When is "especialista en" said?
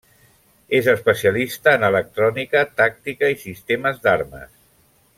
0.93-1.85